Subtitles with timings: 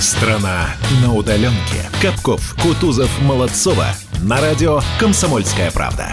[0.00, 0.68] Страна
[1.02, 1.90] на удаленке.
[2.00, 3.86] Капков, Кутузов, Молодцова.
[4.22, 6.12] На радио «Комсомольская правда».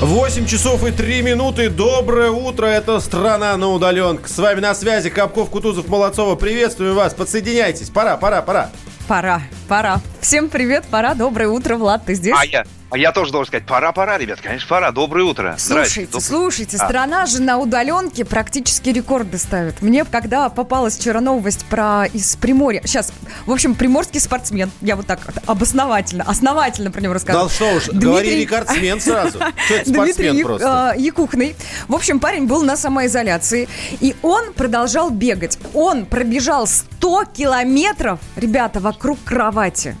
[0.00, 1.68] 8 часов и 3 минуты.
[1.68, 2.66] Доброе утро.
[2.66, 4.28] Это «Страна на удаленке».
[4.28, 6.36] С вами на связи Капков, Кутузов, Молодцова.
[6.36, 7.14] Приветствую вас.
[7.14, 7.90] Подсоединяйтесь.
[7.90, 8.70] Пора, пора, пора.
[9.08, 10.00] Пора, пора.
[10.20, 11.14] Всем привет, пора.
[11.14, 12.36] Доброе утро, Влад, ты здесь?
[12.38, 14.90] А я, а я тоже должен сказать, пора, пора, ребят, конечно, пора.
[14.92, 15.54] Доброе утро.
[15.58, 16.84] Слушайте, Доброе- слушайте, А.
[16.86, 19.80] страна же на удаленке практически рекорды ставит.
[19.80, 23.12] Мне, когда попалась вчера новость про из Приморья, сейчас,
[23.46, 27.48] в общем, приморский спортсмен, я вот так обосновательно, основательно про него Да рассказываю.
[27.50, 29.38] что уж, Дмитрий- говори рекордсмен сразу.
[29.68, 30.94] Дмитрий спортсмен Я- просто?
[30.98, 31.56] Якухный.
[31.88, 33.68] В общем, парень был на самоизоляции,
[34.00, 35.58] и он продолжал бегать.
[35.74, 39.96] Он пробежал 100 километров, ребята, вокруг кровати.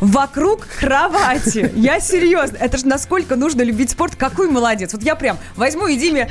[0.00, 1.72] Вокруг кровати.
[1.74, 2.56] Я серьезно.
[2.56, 4.16] Это же насколько нужно любить спорт.
[4.16, 4.92] Какой молодец.
[4.92, 6.30] Вот я прям возьму и Диме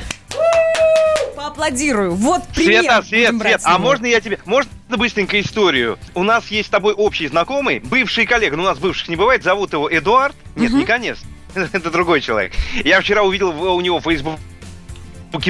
[1.36, 2.16] поаплодирую.
[2.16, 2.81] Вот пример.
[2.81, 4.39] Света, Свет, Свет, а можно я тебе...
[4.45, 5.98] Можно быстренько историю?
[6.16, 9.44] У нас есть с тобой общий знакомый, бывший коллега, ну у нас бывших не бывает,
[9.44, 10.36] зовут его Эдуард.
[10.55, 11.20] Нет, не конец.
[11.55, 12.53] Это другой человек.
[12.83, 14.39] Я вчера увидел у него в Facebook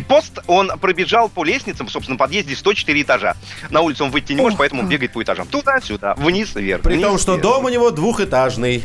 [0.01, 3.35] пост, он пробежал по лестницам в собственном подъезде 104 этажа.
[3.69, 5.47] На улицу он выйти не может, поэтому он бегает по этажам.
[5.47, 6.81] Туда-сюда, вниз, вверх.
[6.81, 7.43] При вниз, том, что вверх.
[7.43, 8.83] дом у него двухэтажный.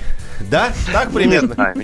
[0.51, 0.73] Да?
[0.93, 1.75] Так Не примерно?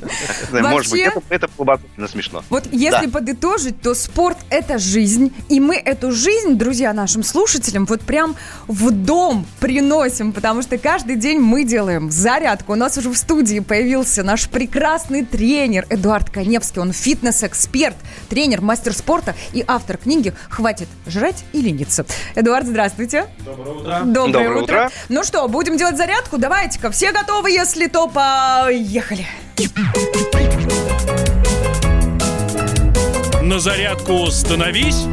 [0.53, 2.45] Может быть, это, глубокомысленно смешно.
[2.51, 5.33] Вот если подытожить, то спорт– это жизнь.
[5.49, 8.37] И мы эту жизнь, друзья, нашим слушателям вот прям
[8.69, 12.73] в дом приносим, потому что каждый день мы делаем зарядку.
[12.73, 16.81] У нас уже в студии появился наш прекрасный тренер Эдуард Коневский.
[16.81, 17.97] Он фитнес-эксперт,
[18.29, 22.07] тренер, мастер спорта и автор книги «Хватит жрать и лениться».
[22.35, 23.27] Эдуард, здравствуйте.
[23.45, 24.01] Доброе утро.
[24.05, 24.63] Доброе, Доброе утро.
[24.63, 24.91] утро.
[25.09, 26.39] Ну что, будем делать зарядку?
[26.39, 27.51] Давайте-ка, все готовы?
[27.51, 28.07] Если то,
[28.45, 29.27] поехали.
[33.43, 35.07] На зарядку становись.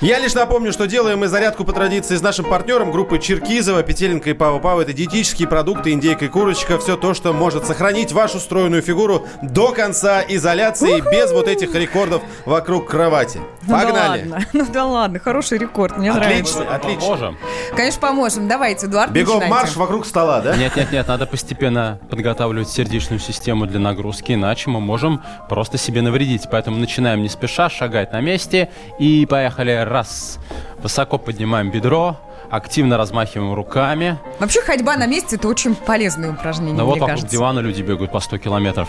[0.00, 4.30] Я лишь напомню, что делаем мы зарядку по традиции с нашим партнером группы Черкизова, Петеленко
[4.30, 4.82] и Пава Пава.
[4.82, 6.78] Это диетические продукты, индейка и курочка.
[6.78, 12.22] Все то, что может сохранить вашу стройную фигуру до конца изоляции, без вот этих рекордов
[12.44, 13.40] вокруг кровати.
[13.66, 14.28] Ну да Погнали!
[14.28, 14.46] ладно.
[14.52, 16.60] Ну да ладно, хороший рекорд, мне нравится.
[16.62, 17.08] Отлично, отлично.
[17.08, 17.38] Можем.
[17.76, 18.48] Конечно, поможем.
[18.48, 19.54] Давайте, Эдуард, Бегом начинайте.
[19.54, 20.56] марш вокруг стола, да?
[20.56, 26.02] Нет, нет, нет, надо постепенно подготавливать сердечную систему для нагрузки, иначе мы можем просто себе
[26.02, 26.48] навредить.
[26.50, 29.84] Поэтому начинаем не спеша, шагать на месте и поехали.
[29.86, 30.38] Раз.
[30.78, 32.16] Высоко поднимаем бедро,
[32.50, 34.18] активно размахиваем руками.
[34.38, 37.30] Вообще ходьба на месте– это очень полезное упражнение, Но вот вокруг кажется.
[37.30, 38.88] дивана люди бегают по 100 километров.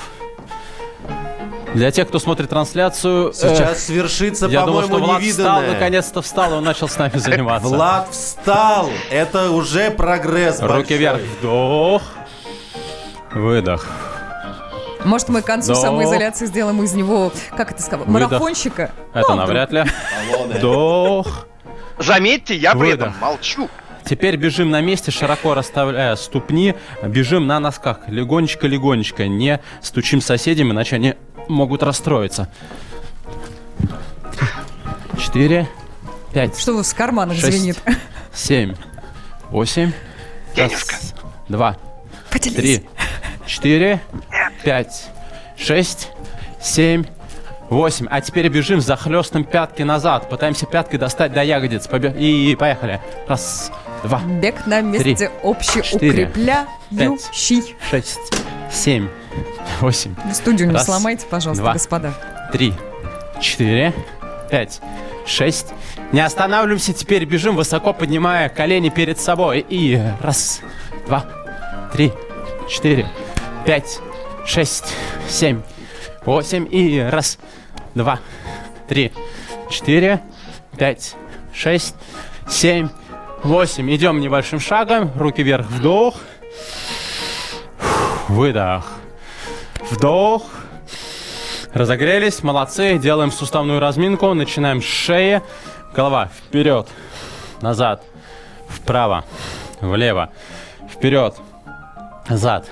[1.75, 6.21] Для тех, кто смотрит трансляцию, э, Сейчас свершится, я думаю, что по-моему, Влад встал, наконец-то
[6.21, 7.67] встал, и он начал с нами заниматься.
[7.67, 8.89] Влад встал!
[9.11, 10.97] Это уже прогресс Руки большой.
[10.97, 11.19] вверх.
[11.39, 12.01] Вдох.
[13.33, 13.85] Выдох.
[15.03, 15.83] Может, мы к концу Вдох.
[15.83, 18.31] самоизоляции сделаем из него, как это сказать, Выдох.
[18.31, 18.91] марафонщика?
[19.13, 19.83] Это Ну, навряд ли.
[20.55, 21.47] Вдох.
[21.99, 23.09] Заметьте, я при Выдох.
[23.09, 23.69] этом молчу.
[24.05, 26.75] Теперь бежим на месте, широко расставляя ступни.
[27.03, 28.07] Бежим на носках.
[28.07, 29.27] Легонечко-легонечко.
[29.27, 31.15] Не стучим соседям, иначе они
[31.47, 32.49] могут расстроиться.
[35.19, 35.67] Четыре.
[36.33, 36.57] Пять.
[36.59, 37.57] Что у вас в карманах Шесть.
[37.57, 37.77] звенит?
[38.33, 38.73] Семь.
[39.49, 39.91] Восемь.
[40.57, 41.13] Раз,
[41.47, 41.77] Два.
[42.31, 42.55] Поделись.
[42.55, 42.85] Три.
[43.45, 44.01] Четыре.
[44.63, 45.07] Пять.
[45.57, 46.09] Шесть.
[46.61, 47.05] Семь.
[47.69, 48.07] Восемь.
[48.09, 50.29] А теперь бежим за хлестом пятки назад.
[50.29, 51.87] Пытаемся пяткой достать до ягодиц.
[51.87, 53.01] Побе- И поехали.
[53.27, 53.71] Раз,
[54.03, 55.29] два, Бег на месте Три.
[55.43, 57.75] общеукрепляющий.
[57.89, 58.19] шесть,
[58.71, 59.07] семь,
[59.81, 61.73] восемь, Студию не сломайте, пожалуйста, два.
[61.73, 62.13] господа.
[62.51, 62.73] три,
[63.41, 63.93] четыре,
[64.49, 64.81] пять,
[65.25, 65.73] шесть.
[66.11, 69.65] Не останавливаемся, теперь бежим, высоко поднимая колени перед собой.
[69.67, 70.61] И раз,
[71.07, 71.25] два,
[71.91, 72.13] три,
[72.69, 73.07] четыре,
[73.65, 73.99] пять,
[74.45, 74.93] шесть,
[75.27, 75.61] семь,
[76.25, 76.67] восемь.
[76.69, 77.37] И раз,
[77.95, 78.19] два,
[78.87, 79.11] три,
[79.69, 80.21] четыре,
[80.77, 81.15] пять,
[81.53, 81.95] шесть,
[82.47, 82.89] семь,
[83.43, 83.93] восемь.
[83.93, 86.15] Идем небольшим шагом, руки вверх, вдох,
[88.27, 88.85] выдох,
[89.91, 90.43] вдох.
[91.73, 92.97] Разогрелись, молодцы.
[92.97, 94.33] Делаем суставную разминку.
[94.33, 95.41] Начинаем с шеи.
[95.93, 96.87] Голова вперед,
[97.61, 98.03] назад,
[98.67, 99.23] вправо,
[99.79, 100.29] влево,
[100.93, 101.37] вперед,
[102.27, 102.67] назад,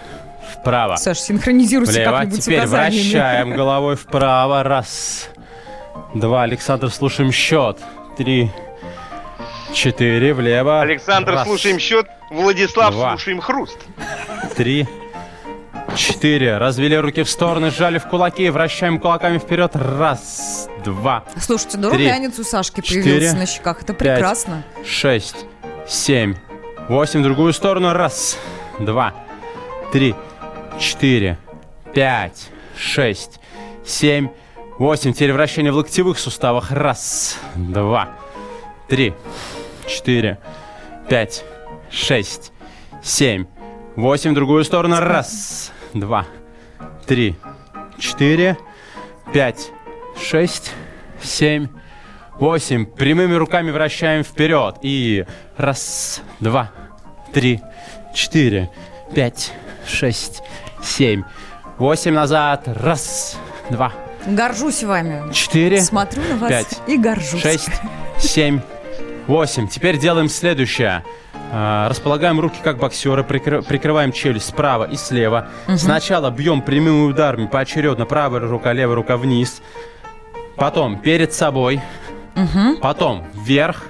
[0.53, 2.11] вправо, Саш, синхронизируйся влево.
[2.17, 4.63] как-нибудь Теперь вращаем головой вправо.
[4.63, 5.29] Раз,
[6.13, 6.43] два.
[6.43, 7.77] Александр, слушаем счет.
[8.17, 8.51] Три,
[9.73, 10.81] четыре, влево.
[10.81, 12.05] Александр, Раз, слушаем счет.
[12.29, 13.11] Владислав, Два.
[13.11, 13.77] слушаем хруст.
[14.57, 14.85] Три,
[15.95, 16.57] четыре.
[16.57, 19.71] Развели руки в стороны, сжали в кулаки, вращаем кулаками вперед.
[19.75, 23.81] Раз, два, Слушайте, ну Три, румянец у Сашки четыре, появился на щеках.
[23.81, 24.15] Это пять.
[24.15, 24.63] прекрасно.
[24.85, 25.45] шесть,
[25.87, 26.35] семь,
[26.89, 27.21] восемь.
[27.21, 27.93] В другую сторону.
[27.93, 28.37] Раз,
[28.79, 29.13] два,
[29.91, 30.15] три,
[30.79, 31.37] четыре,
[31.93, 33.39] пять, шесть,
[33.85, 34.29] семь,
[34.79, 35.13] восемь.
[35.13, 36.71] Теперь вращение в локтевых суставах.
[36.71, 38.09] Раз, два,
[38.87, 39.13] три,
[39.87, 40.39] четыре,
[41.09, 41.43] пять,
[41.89, 42.51] шесть,
[43.01, 43.45] семь,
[43.95, 44.31] восемь.
[44.31, 44.99] В другую сторону.
[44.99, 46.25] Раз, два,
[47.05, 47.35] три,
[47.99, 48.57] четыре,
[49.33, 49.71] пять,
[50.21, 50.71] шесть,
[51.21, 51.67] семь,
[52.35, 52.85] восемь.
[52.85, 54.77] Прямыми руками вращаем вперед.
[54.81, 55.25] И
[55.57, 56.71] раз, два,
[57.33, 57.61] три,
[58.13, 58.69] четыре,
[59.13, 59.51] пять,
[59.87, 60.41] шесть,
[60.83, 61.23] семь,
[61.77, 62.63] восемь назад.
[62.67, 63.37] Раз,
[63.69, 63.93] два,
[64.25, 65.31] Горжусь вами.
[65.33, 67.41] четыре, Смотрю на вас пять, и горжусь.
[67.41, 67.69] шесть,
[68.17, 68.61] семь,
[69.27, 69.67] восемь.
[69.67, 71.03] Теперь делаем следующее.
[71.55, 75.47] А, Располагаем руки как боксеры, прикры- прикрываем челюсть справа и слева.
[75.77, 79.61] Сначала бьем прямыми ударами поочередно правая рука, левая рука вниз.
[80.55, 81.79] Потом перед собой.
[82.81, 83.83] Потом вверх.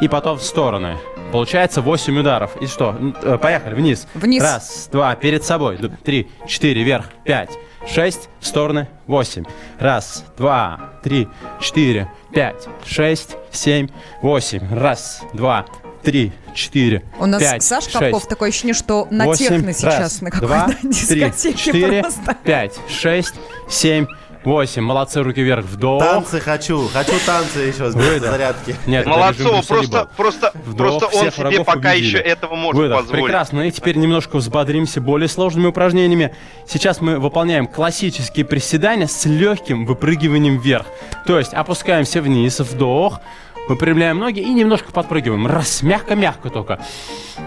[0.00, 0.96] И потом в стороны.
[1.32, 2.56] Получается 8 ударов.
[2.62, 2.96] И что?
[3.22, 4.06] Э, Поехали, вниз.
[4.14, 4.42] Вниз.
[4.42, 5.78] Раз, два, перед собой.
[6.04, 7.50] Три, четыре, вверх, пять,
[7.86, 9.44] шесть, в стороны, восемь.
[9.78, 11.28] Раз, два, три,
[11.60, 13.88] четыре, пять, шесть, семь,
[14.22, 14.62] восемь.
[14.72, 15.66] Раз, два,
[16.06, 19.48] три, четыре, У нас пять, Саш шесть, Капков такое ощущение, что на восемь.
[19.48, 22.36] техно сейчас, Раз, на два, какой-то три, дискотеке четыре, просто.
[22.44, 23.34] пять, шесть,
[23.68, 24.06] семь,
[24.44, 24.82] восемь.
[24.82, 26.00] Молодцы, руки вверх, вдох.
[26.00, 26.86] Танцы хочу.
[26.92, 28.30] Хочу танцы еще Выдох.
[28.30, 28.76] зарядки.
[28.86, 32.06] Нет, режим просто, просто, Вдох, просто он себе пока победили.
[32.06, 32.98] еще этого может Выдох.
[32.98, 33.00] Выдох.
[33.06, 33.24] позволить.
[33.24, 33.60] Прекрасно.
[33.62, 36.32] И теперь немножко взбодримся более сложными упражнениями.
[36.68, 40.86] Сейчас мы выполняем классические приседания с легким выпрыгиванием вверх.
[41.26, 43.20] То есть опускаемся вниз, вдох,
[43.68, 45.46] выпрямляем ноги и немножко подпрыгиваем.
[45.46, 46.80] Раз, мягко-мягко только.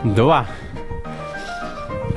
[0.03, 0.47] Два.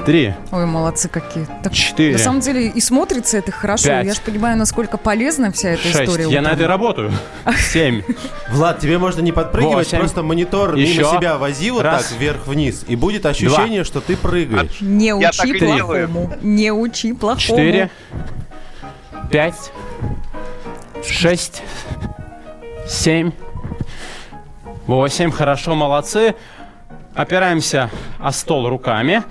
[0.06, 0.34] Три.
[0.50, 1.46] Ой, молодцы какие.
[1.62, 2.14] Так, Четыре.
[2.14, 3.86] На самом деле и смотрится это хорошо.
[3.88, 4.06] Пять.
[4.06, 6.00] Я же понимаю, насколько полезна вся эта Шесть.
[6.00, 6.24] история.
[6.28, 6.54] Я на утром.
[6.54, 7.12] этой работаю.
[7.58, 8.02] Семь.
[8.50, 9.98] Влад, тебе можно не подпрыгивать, Восемь.
[10.00, 10.98] просто монитор Еще.
[11.02, 12.08] мимо себя вози вот Раз.
[12.08, 14.80] так вверх-вниз, и будет ощущение, что ты прыгаешь.
[14.80, 16.32] Не Я так учи плохому.
[16.42, 17.40] Не учи плохому.
[17.40, 17.90] Четыре.
[19.30, 19.70] Пять.
[21.06, 21.62] Шесть.
[22.88, 23.30] Семь.
[24.86, 25.30] Восемь.
[25.30, 26.34] Хорошо, молодцы.
[27.14, 27.90] Опираемся
[28.20, 29.22] о стол руками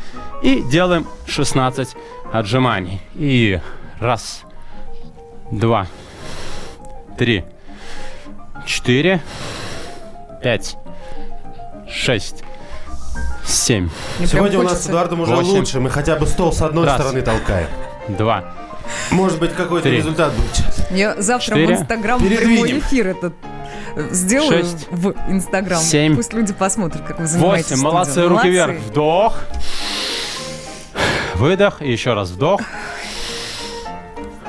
[0.43, 1.95] и делаем 16
[2.31, 3.01] отжиманий.
[3.15, 3.59] И
[3.99, 4.43] раз,
[5.51, 5.87] два,
[7.17, 7.43] три,
[8.67, 9.19] четыре,
[10.43, 10.77] пять,
[11.89, 12.43] шесть,
[13.45, 13.89] семь,
[14.19, 15.49] Мне прям Сегодня у нас с Эдуардом уже Восемь.
[15.57, 15.79] лучше.
[15.79, 16.95] Мы хотя бы стол с одной Раз.
[17.01, 17.67] стороны толкаем.
[18.09, 18.43] два,
[19.09, 20.87] Может быть, какой-то результат будет сейчас.
[20.91, 21.75] Я завтра Четыре.
[21.77, 23.33] в Инстаграм прямой эфир этот
[24.11, 24.87] сделаю Шесть.
[24.89, 25.81] в Инстаграм.
[25.81, 26.15] Семь.
[26.15, 27.71] Пусть люди посмотрят, как вы занимаетесь.
[27.71, 27.83] Восемь.
[27.83, 28.11] Молодцы.
[28.11, 28.27] студии.
[28.27, 28.49] Руки Молодцы.
[28.49, 28.79] вверх.
[28.81, 29.39] Вдох.
[31.35, 31.81] Выдох.
[31.81, 32.61] И еще раз вдох.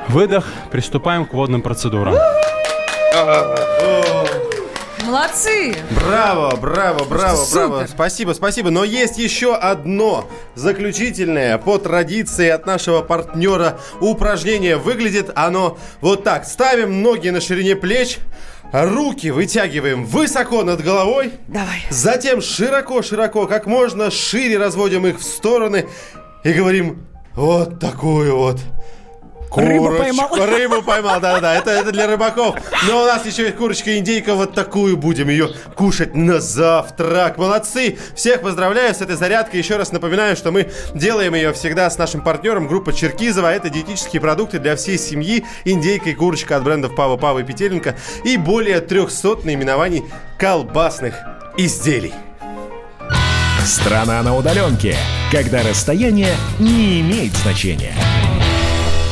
[0.08, 0.46] Выдох.
[0.70, 2.14] Приступаем к водным процедурам.
[5.04, 5.74] Молодцы.
[5.90, 7.68] Браво, браво, браво, Супер.
[7.68, 7.86] браво.
[7.86, 8.70] Спасибо, спасибо.
[8.70, 14.76] Но есть еще одно заключительное по традиции от нашего партнера упражнение.
[14.76, 16.46] Выглядит оно вот так.
[16.46, 18.18] Ставим ноги на ширине плеч,
[18.72, 21.32] руки вытягиваем высоко над головой.
[21.46, 21.84] Давай.
[21.90, 25.86] Затем широко-широко, как можно шире разводим их в стороны
[26.42, 28.58] и говорим вот такую вот
[29.56, 30.02] Рыбу курочку.
[30.02, 30.28] поймал.
[30.46, 32.56] Рыбу поймал, да-да, это, это для рыбаков.
[32.88, 37.38] Но у нас еще есть курочка-индейка, вот такую будем ее кушать на завтрак.
[37.38, 37.98] Молодцы!
[38.14, 39.60] Всех поздравляю с этой зарядкой.
[39.60, 43.52] Еще раз напоминаю, что мы делаем ее всегда с нашим партнером, группа Черкизова.
[43.52, 45.44] Это диетические продукты для всей семьи.
[45.64, 47.96] Индейка и курочка от брендов Пава Пава и Петеленко.
[48.24, 50.04] И более 300 наименований
[50.38, 51.14] колбасных
[51.56, 52.14] изделий.
[53.64, 54.96] Страна на удаленке,
[55.30, 57.94] когда расстояние не имеет значения.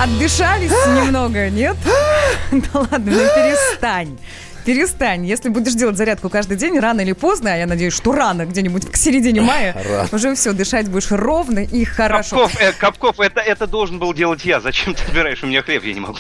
[0.01, 1.77] Отдышались немного, нет?
[2.51, 4.19] Да ладно, ну перестань.
[4.65, 5.27] Перестань.
[5.27, 8.91] Если будешь делать зарядку каждый день, рано или поздно, а я надеюсь, что рано, где-нибудь
[8.91, 12.37] к середине мая, уже все, дышать будешь ровно и хорошо.
[12.37, 14.61] Капков, э, Капков, это, это должен был делать я.
[14.61, 15.85] Зачем ты отбираешь у меня хлеб?
[15.85, 16.17] Я не могу.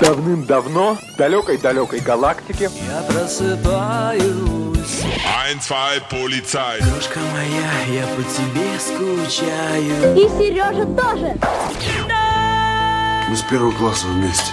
[0.00, 6.78] Давным-давно в далекой-далекой галактике Я просыпаюсь, Ein, zwei, Polizei.
[6.80, 10.14] дружка моя, я по тебе скучаю.
[10.14, 11.36] И Сережа тоже.
[13.28, 14.52] Мы с первого класса вместе.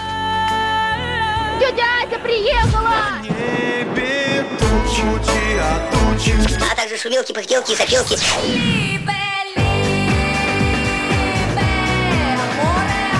[1.59, 2.91] Тетя Ася приехала.
[6.71, 8.17] а также шумелки, пыхтелки и сопелки.